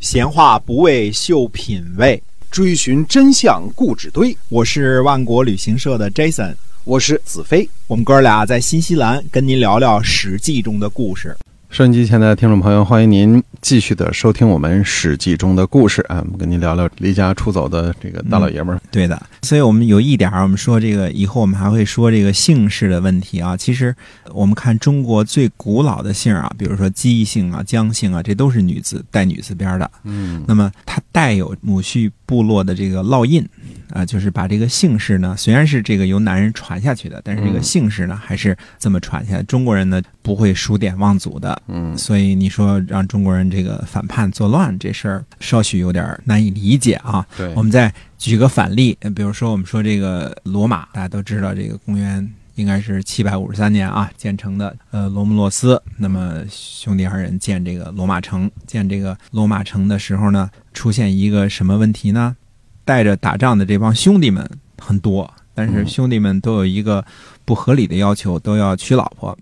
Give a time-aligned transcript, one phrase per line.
[0.00, 4.34] 闲话不为秀品味，追寻真相固执堆。
[4.48, 7.68] 我是万国旅行社的 Jason，我是子飞。
[7.86, 11.36] 我们哥俩在新西兰跟您聊聊《史记》中的故事。
[11.70, 16.20] 收音机前的听众朋友，欢迎您继续的收听我们《史记》中的故事啊！
[16.24, 18.82] 我们跟您聊聊离家出走的这个大老爷们儿。
[18.90, 23.56] 对的，所以我们有一点儿，我们说这个以后我们还会说这个姓氏的问题啊。
[23.56, 23.94] 其实
[24.32, 29.88] 我们看中国最古老的姓啊，比如说姬姓啊、姜姓啊，这都是女字带女字边的。
[30.02, 33.44] 嗯，那么它带有母系部落的这个烙印
[33.88, 39.42] 啊，就是把这个姓氏呢，虽然是这个由男人传下去的，但是这个嗯姓氏呢还是这么传下来。
[39.42, 47.26] 中国人呢不会数典忘祖的，嗯所以你说让中国人这个反叛作乱这事儿，稍许有点难以理解啊。
[47.36, 52.24] 对我，们再举个反例，呃比如说我们说这个罗马，大家都知道这个公元
[52.60, 55.82] 应该是七百五十三年啊建成的，呃，罗姆洛斯。
[55.96, 62.36] 那么兄弟二人建这个罗马城，建这个罗马城的时候呢，出现一个什么问题呢？
[62.84, 64.48] 带着打仗的这帮兄弟们
[64.78, 67.04] 很多，但是兄弟们都有一个
[67.44, 69.36] 不合理的要求，都要娶老婆。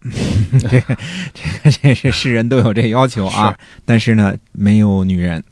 [0.61, 0.97] 这个
[1.35, 5.43] 这个这是世人都有这要求啊，但是呢，没有女人。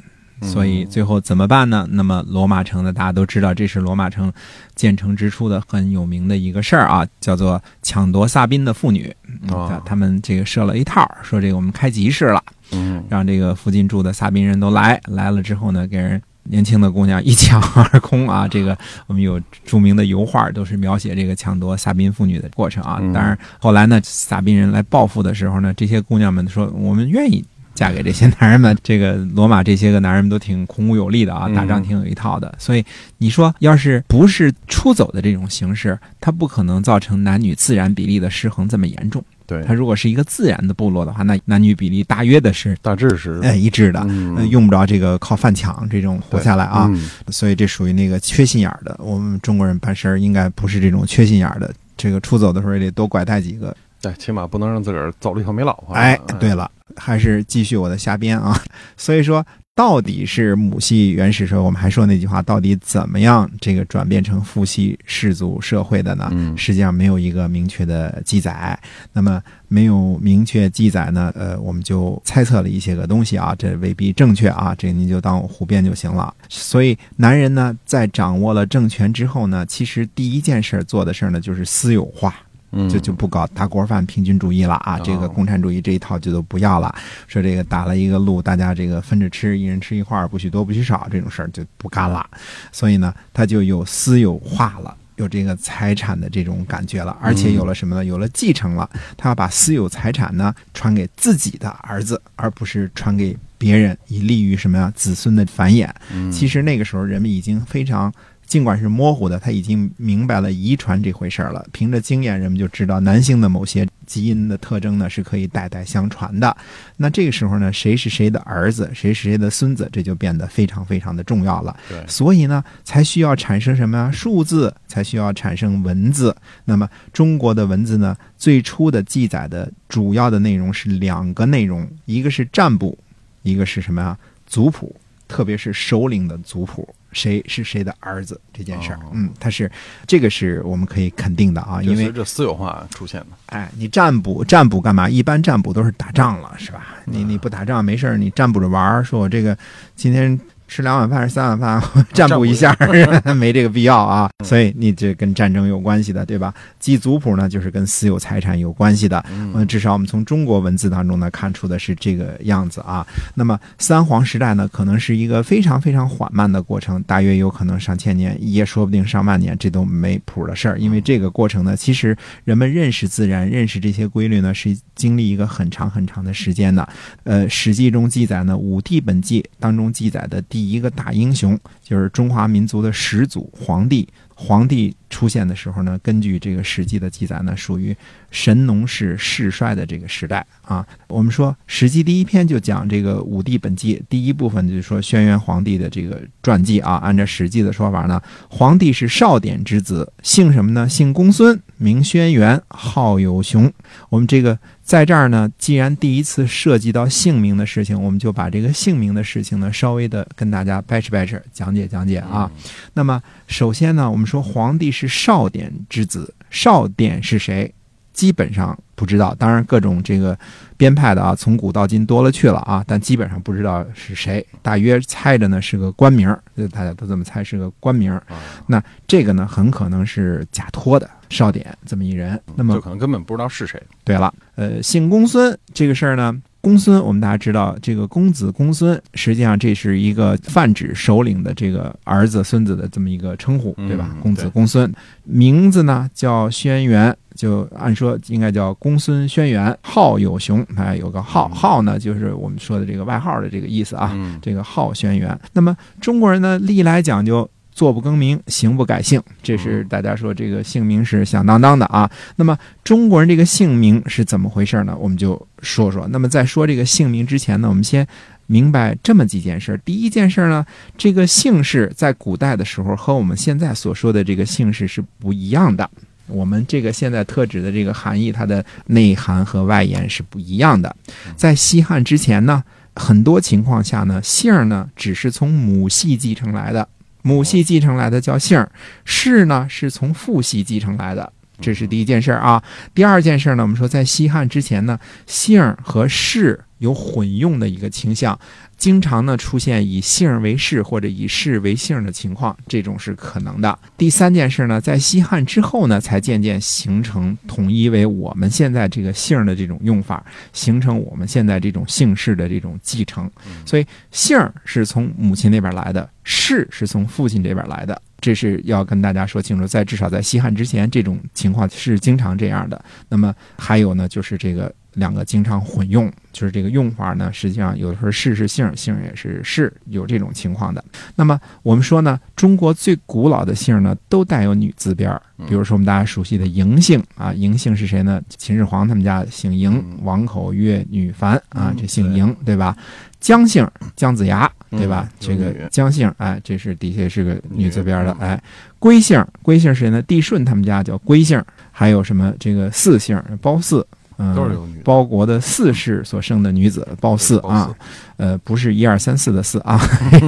[0.43, 1.87] 所以最后怎么办呢？
[1.91, 4.33] 那么罗马城呢，大家都知道，这是罗马城
[4.75, 9.15] 建成之初的很有名的一个事儿啊，叫做抢夺萨宾的妇女。
[9.49, 12.43] 啊哦他他们这个设了一套，说这个我们开集市了，
[12.73, 18.47] 嗯让这个附近住的萨宾人都来，来了之后呢，给人年轻的姑娘一抢而空啊！
[18.47, 18.77] 这个
[19.07, 22.99] 我们有著名的油画，都是描写这个抢夺萨宾妇女的过程啊。
[23.01, 27.45] 嗯当然，后来呢，萨宾人来报复的时候呢，这些姑娘们说，我们愿意。
[27.77, 32.53] 嫁给这些男人们，这个罗马这些个男人们都挺孔武有力的啊，嗯打仗挺有一套的。
[32.59, 32.85] 所以
[33.19, 39.23] 你说，要是不是出走的这种形式，它不可能造成男女自然比例的失衡这么严重。
[39.47, 46.89] 对它，如果是一个自然的部落的话，那男女比例大约的是大致是哎一致的，嗯呃用不着这个靠犯抢这种活下来啊。
[46.91, 48.99] 嗯所以这属于那个缺心眼儿的。
[48.99, 51.73] 我们中国人办事儿应该不是这种缺心眼儿的。
[51.97, 53.75] 这个出走的时候也得多拐带几个。
[54.03, 55.95] 对，起码不能让自个儿走了以后没老婆。
[55.95, 58.61] 哎，对了，还是继续我的瞎编啊。
[58.97, 66.29] 所以说，到底是母系原始社会，我们还说那句话，到底怎么样这个转变成父系氏族社会的呢？
[66.33, 68.79] 嗯实际上没有一个明确的记载。
[69.13, 76.33] 那么没有明确记载呢，呃，我们就猜测了一些个东西啊，这未必正确啊，这个您就当我胡编就行了。
[76.49, 82.35] 所以男人呢，在掌握了政权之后呢，其实第一件事儿做的事儿呢，就是私有化。
[82.77, 86.95] 嗯就就不搞大锅饭平均主义了啊，哦这个共产主义这一套就都不要了。
[87.27, 92.29] 说这个打了一个路，大家这个分着吃，一人吃一块儿，不许多不许少，这种事儿就不干了。
[92.71, 94.97] 所以呢，他就有私有化了。
[95.17, 98.05] 有这个财产的这种感觉了，而且有了什么呢？
[98.05, 104.93] 有了继承了，他要把私有财产呢传给自己的儿子，而不是传给别人，以利于什么呀？
[104.95, 105.89] 子孙的繁衍。
[106.13, 108.13] 嗯其实那个时候人们已经非常，
[108.47, 111.67] 尽管是模糊的，他已经明白了遗传这回事儿了。
[111.73, 116.57] 凭着经验，人们就知道男性的某些基因的特征呢是可以代代相传的。
[116.97, 121.77] 那这个时候呢，谁是谁的儿子，谁是谁的孙子，这就变得非常非常的重要了。
[121.89, 124.11] 对所以呢，才需要产生什么呀？
[124.13, 126.35] 数字，才需要产生文字。
[126.65, 132.97] 那么中国的文字呢，最初的记载的主要的内容是两个内容，一个是占卜，
[133.43, 134.17] 一个是什么呀？
[134.47, 134.95] 族谱，
[135.27, 139.71] 特别是首领的族谱，谁是谁的儿子这件事儿，哦嗯，他是
[140.07, 143.27] 这个是我们可以肯定的啊，因为就随着私有化出现的。
[143.47, 145.09] 哎，你占卜占卜干嘛？
[145.09, 146.95] 一般占卜都是打仗了，是吧？
[147.07, 149.57] 你你不打仗没事儿，你占卜着玩儿，说我这个
[149.95, 150.39] 今天
[150.69, 151.83] 吃两碗饭还是三碗饭，
[152.13, 152.77] 占卜一下，
[153.37, 154.29] 没这个必要啊。
[154.45, 156.53] 所以你这跟战争有关系的，对吧？
[156.79, 159.25] 记族谱呢，就是跟私有财产有关系的。
[159.31, 163.07] 嗯，嗯至少我们从中国文字当中呢看出的是这个样子啊。
[163.35, 170.79] 那么三皇时代呢，可能是一个非常非常缓慢的过程，大约有可能上千年，也说不定上万年，这都没谱的事儿。
[170.79, 176.89] 因为这个过程呢，其实人们认识自然、认识这些规律呢，是经历一个很长很长的时间的。
[177.25, 184.09] 呃，《史记》中记载呢，五帝本纪当中记载的第一个大英雄，就是中华民族的始祖皇帝。
[184.39, 187.95] 皇帝出现的时候呢，根据这个《史记》的记载呢，属于
[188.31, 190.87] 神农氏世衰的这个时代啊。
[191.09, 196.95] 我们说《史记》第一篇就讲这个武帝本纪，第一部分就是说轩辕皇帝的这个传记啊。
[196.97, 200.89] 按照《史记》的说法呢，皇帝是少典之子，姓什么呢？
[200.89, 203.73] 姓公孙，名轩辕，号有熊。
[204.09, 212.51] 我们这个在这儿呢，既然第一次涉及到姓名的事情，我们就把这个姓名的事情呢，稍微的跟大家掰扯掰扯，讲解讲解啊。
[212.95, 217.73] 那么首先呢，我们说皇帝是少典之子，少典是谁？
[218.13, 219.35] 基本上不知道。
[219.39, 220.39] 当然，各种这个
[220.79, 224.45] 编派的啊，从古到今多了去了啊，但基本上不知道是谁。
[224.63, 228.19] 大约猜着呢是个官名，就大家都这么猜是个官名
[228.67, 232.41] 那这个呢，很可能是假托的少典这么一人。
[232.55, 233.83] 那么就可能根本不知道是谁。
[234.05, 244.17] 对了，呃，姓公孙这个事儿呢，公孙我们大家知道，这个公子公孙，实际上这是一个泛指首领的这个儿子、孙子的这么一个称呼，嗯对吧？
[244.23, 244.93] 公子公孙，
[245.25, 254.11] 名字呢叫轩辕，就按说应该叫公孙轩辕，号有雄，哎，有个号，嗯号呢就是我们说的这个外号的这个意思啊。
[254.15, 255.37] 嗯，这个号轩辕。
[255.53, 262.11] 那么中国人呢，历来讲究坐不更名，行不改姓，这是大家说这个姓名是响当当的啊。
[262.35, 264.97] 那么中国人这个姓名是怎么回事呢？
[264.99, 266.09] 我们就说说。
[266.09, 268.05] 那么在说这个姓名之前呢，我们先。
[268.49, 269.79] 明白这么几件事儿。
[269.85, 270.65] 第一件事儿呢，
[270.97, 275.91] 这个姓氏在古代的时候和我们现在所说的这个姓氏是不一样的。
[276.29, 280.95] 我们这个现在特指的这个含义，它的内涵和外延是不一样的。
[281.35, 282.63] 在西汉之前呢，
[282.95, 286.89] 很多情况下呢，姓儿呢只是从母系继承来的，
[287.27, 288.71] 母系继承来的叫姓儿，
[289.05, 291.33] 氏呢是从父系继承来的。
[291.61, 292.63] 这是第一件事儿啊。
[292.95, 294.97] 第二件事儿呢，我们说在西汉之前呢，
[295.27, 298.39] 姓儿和氏有混用的一个倾向，
[298.77, 303.79] 经常呢出现以姓为氏或者以氏为姓的情况，这种是可能的。
[303.97, 313.31] 第三件事呢，在西汉之后呢，才渐渐形成统一为我们现在这个姓的这种用法，形成我们现在这种姓氏的这种继承。
[313.65, 318.01] 所以姓儿是从母亲那边来的，氏是从父亲这边来的。
[318.19, 322.83] 这是要跟大家说清楚，在至少在西汉之前，这种情况是经常这样的。
[323.09, 330.85] 那么还有呢，就是这个两个经常混用，就是这个用法呢，实际上有的时候是是姓，姓也是是，有这种情况的。
[331.15, 338.21] 那么我们说呢，中国最古老的姓呢，都带有女字边儿，比如说我们大家熟悉的嬴姓啊，嬴姓是谁呢？
[338.37, 342.77] 秦始皇他们家姓嬴嗯，王口月女凡啊嗯，这姓嬴，对吧？
[343.21, 345.09] 姜姓姜子牙，对吧？
[345.09, 348.43] 嗯这个姜姓，哎，这是底下是个女字边的女，哎。
[348.79, 350.01] 归姓，归姓是谁呢？
[350.03, 351.43] 帝舜他们家叫归姓，
[351.73, 353.85] 还有什么这个四姓褒姒，
[354.19, 357.75] 嗯，都是有女的包国的四世所生的女子褒姒啊，
[358.17, 359.79] 呃，不是一二三四的四啊，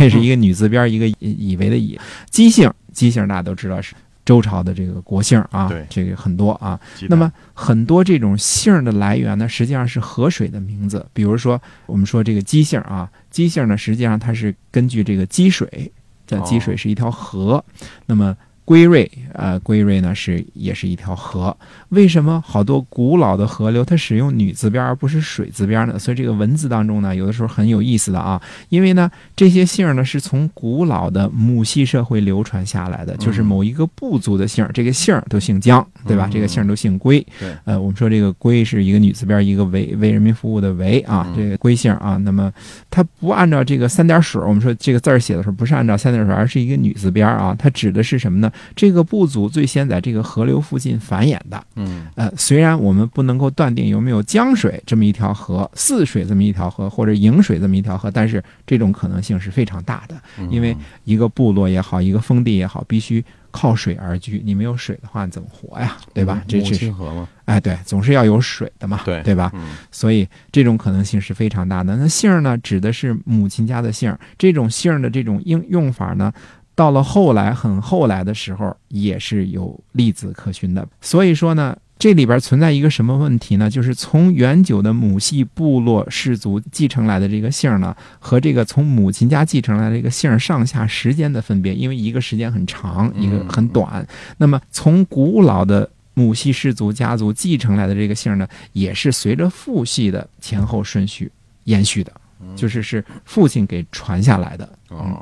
[0.01, 1.99] 这 是一个女字边，一个以以为的以。
[2.31, 3.95] 姬姓，姬姓大家都知道是
[4.25, 6.79] 周朝的这个国姓啊对，这个很多啊。
[7.09, 11.07] 那么很多这种姓的来源呢，实际上是河水的名字。
[11.15, 15.91] 比如说，我们说这个姬姓啊，姬姓呢，实际上它是根据这个积水，
[16.27, 17.65] 这哦积水是一条河。
[18.05, 18.37] 那么
[18.69, 21.57] 归瑞，呃，归瑞呢是也是一条河。
[21.89, 25.99] 为什么好多古老的河流它使用女字边而不是水字边呢？
[25.99, 28.39] 所以这个文字当中呢，有的时候很有意思的啊，
[28.69, 36.27] 因为呢这些姓儿呢是从古老的母系社会流传下来的，就是某一个部族的姓儿，这个姓儿都姓姜，对吧？
[36.27, 37.27] 嗯这个姓儿都姓归。
[37.41, 42.19] 对呃，我们说这个归是一个女字边，一个为为人民服务的为啊嗯，这个归姓啊。
[42.19, 42.53] 那么
[42.91, 47.57] 它不按照这个三点水，我们说这个字儿写的时候不是按照三点水，而是一个女字边啊。
[47.59, 48.53] 它指的是什么呢？
[48.75, 51.63] 这个部族最先在这个河流附近繁衍的。
[51.77, 60.17] 嗯呃，虽然我们不能够断定有没有江水这么一条河、泗水这么一条河，或者颍水这么一条河，但是这种可能性是非常大的。
[60.39, 64.43] 嗯因为一个部落也好，一个封地也好，必须靠水而居。
[64.45, 65.97] 你没有水的话，你怎么活呀？
[66.13, 66.43] 对吧？
[66.49, 69.51] 这母这是亲河嘛，哎，对，总是要有水的嘛，对对吧？
[69.55, 71.97] 嗯所以这种可能性是非常大的。
[71.97, 76.33] 那姓儿呢，指的是母亲家的姓儿，这种姓儿的这种应用法呢，
[76.79, 80.87] 到了后来很后来的时候，也是有例子可循的。
[81.01, 81.77] 所以说呢。
[82.01, 83.69] 这里边存在一个什么问题呢？
[83.69, 94.07] 就是从远久的母系部落氏族继承来的这个姓儿呢，和这个从母亲家继承来的这个姓儿上下时间的分别，因为一个时间很长，一个很短。
[94.37, 101.29] 那么从古老的母系氏族家族继承来的这个姓儿呢，也是随着父系的前后顺序
[101.65, 102.13] 延续的，
[102.55, 104.78] 就是是父亲给传下来的。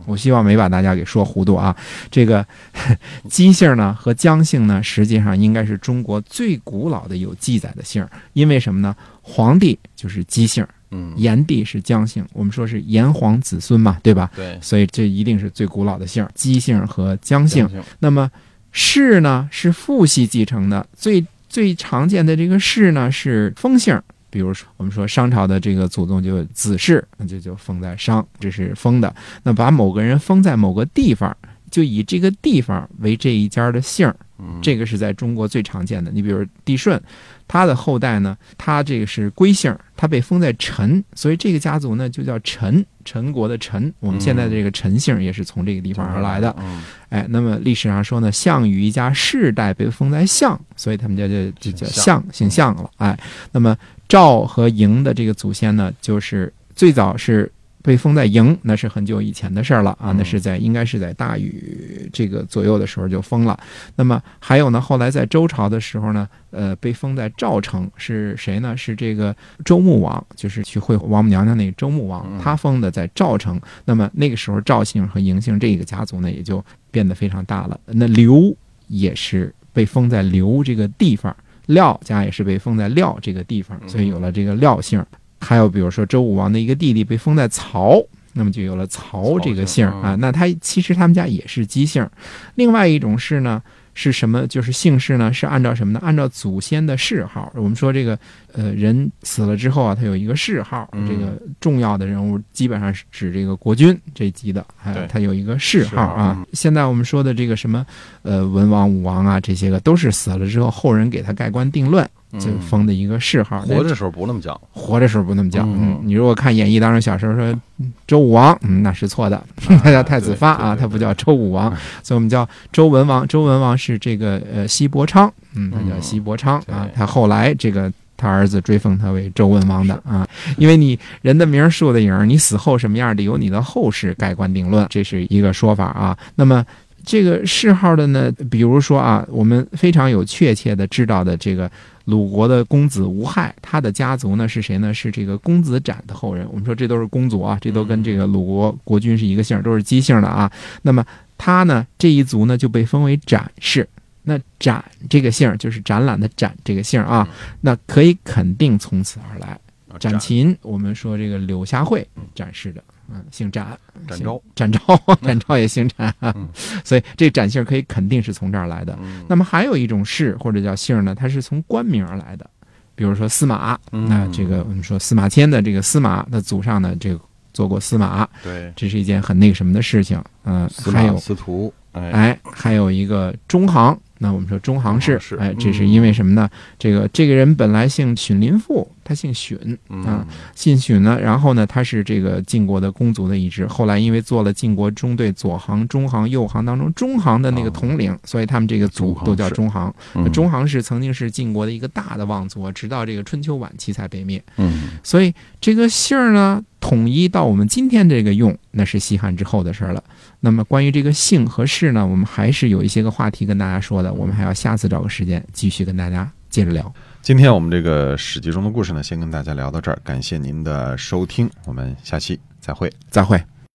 [0.07, 1.77] 我希望没把大家给说糊涂啊。
[2.11, 2.47] 这个
[3.29, 8.95] 姬姓呢和姜姓呢，实际上应该是中国最古老的有记载的姓儿，因为什么呢？
[9.23, 14.31] 皇帝就是姬姓，嗯炎帝是姜姓，我们说是炎黄子孙嘛，对吧？
[14.37, 17.69] 对所以这一定是最古老的姓儿，姬姓和姜姓。
[17.69, 18.31] 姓那么
[18.71, 24.01] 氏呢是父系继承的，最最常见的这个氏呢是封姓。
[24.37, 29.15] 比如说，我们说商朝的这个祖宗就子氏，那就就封在商，这是封的。
[29.43, 31.35] 那把某个人封在某个地方，
[31.71, 34.15] 就以这个地方为这一家的姓儿。
[34.39, 36.11] 嗯这个是在中国最常见的。
[36.13, 37.01] 你比如帝舜，
[37.49, 43.91] 他的后代呢，他这个是归姓，他被封在陈，所以这个家族呢就叫陈，陈国的陈。
[43.99, 46.55] 我们现在的这个陈姓也是从这个地方而来的。
[46.59, 52.91] 嗯哎，那么历史上说呢，项羽一家世代被封在项，所以他们家就就叫项，姓项了。
[52.99, 53.19] 哎，
[53.53, 53.75] 那么
[54.09, 57.51] 赵和嬴的这个祖先呢，就是最早是
[57.83, 63.59] 被封在嬴，那是很久以前的事儿了啊，嗯那是在应该是在大禹这个左右的时候就封了。
[63.95, 68.77] 那么还有呢，后来在周朝的时候呢，呃，被封在赵城是谁呢？
[68.77, 69.35] 是这个
[69.65, 73.61] 周穆王，就是去会王母娘娘那个周穆王嗯，他封的在赵城。
[73.85, 77.79] 那么那个时候赵姓和嬴姓这个家族呢，也就变得非常大了。
[77.87, 78.53] 那刘
[78.89, 81.35] 也是被封在刘这个地方，
[81.67, 85.05] 廖家也是被封在廖这个地方，所以有了这个廖姓。
[85.41, 90.17] 还有比如说周武王的一个弟弟被封在曹，那么就有了曹这个姓啊。
[90.19, 92.09] 那他其实他们家也是姬姓。
[92.55, 93.63] 另外一种是呢
[93.99, 94.47] 是什么？
[94.47, 95.99] 就是姓氏呢是按照什么呢？
[96.03, 97.51] 按照祖先的谥号。
[97.55, 98.17] 我们说这个
[98.53, 106.45] 呃人死了之后啊，他有一个谥号，嗯这个重要的人物基本上是指这个国君这级的，还有他有一个谥号啊。
[106.53, 107.87] 现在我们说的这个什么
[108.21, 112.07] 呃文王、武王啊这些个都是死了之后后人给他盖棺定论。
[112.39, 115.63] 就嗯封的一个谥号，活着的时候不那么叫，活着时候不那么叫。
[115.63, 117.45] 嗯嗯，你如果看演义当中，小时候说
[117.79, 119.43] 嗯周武王，嗯，那是错的，
[119.83, 121.71] 他叫太子发啊，他不叫周武王，
[122.03, 123.27] 所以我们叫周文王。
[123.29, 126.89] 周文王是这个呃西伯昌，嗯，他叫西伯昌啊。
[126.95, 130.27] 他后来这个他儿子追封他为周文王的啊，
[130.57, 136.17] 因为你人的名儿树的影儿，你死后什么样的，由你的后世盖棺定论，这是一个说法啊。
[136.35, 136.65] 那么。
[137.09, 141.71] 这个谥号的呢，比如说啊，我们非常有确切的知道的这个
[142.07, 144.93] 鲁国的公子无害，他的家族呢是谁呢？
[144.93, 146.45] 是这个公子展的后人。
[146.51, 150.51] 我们说这都是公族啊，这都跟这个鲁国国君是一个姓，都是姬姓的啊。
[150.83, 151.05] 那么
[151.37, 153.87] 他呢这一族呢就被封为展氏。
[154.23, 157.29] 那展这个姓就是展览的展这个姓啊，
[157.61, 159.49] 那可以肯定从此而来。
[159.49, 162.83] 啊展禽，我们说这个柳下惠展示的，
[163.13, 164.81] 嗯，姓展，展昭，展昭，
[165.23, 166.15] 展昭也姓展
[166.85, 168.99] 所以这展姓可以肯定是从这儿来的。
[169.03, 172.49] 嗯那么还有一种氏或者叫姓呢，它是从官名而来的，
[172.95, 177.21] 比如说司马，嗯那这个我们说司马迁的这个司马他祖上呢，这个
[177.53, 180.23] 做过司马，对，这是一件很那个什么的事情。
[180.45, 183.99] 嗯、还有司徒，哎，哎，还有一个中行。
[184.19, 186.49] 那我们说中行氏哎，嗯这是因为什么呢？
[186.79, 189.57] 这个这个人本来姓荀林父，他姓荀，
[189.89, 199.95] 啊嗯，姓荀呢，然后呢，他是这个晋国的公族的一支，后来因为做了晋国中队左行、中行、右行当中中行的那个统领，所以他们这个族都叫中行。
[200.15, 204.43] 嗯中行是曾经是晋国的一个大的望族，直到这个春秋晚期才被灭。
[204.57, 210.03] 嗯所以这个姓儿呢，统一到我们今天这个用，那是西汉之后的事儿了。
[210.41, 216.93] 那么关于这个姓和氏呢，我们还是有一些个话题跟大家说的，我们还要下次找个时间继续跟大家接着聊。
[217.27, 222.89] 今天我们这个《史记》中的故事呢，先跟大家聊到这儿，感谢您的收听，我们下期再会。
[223.11, 223.37] 再会。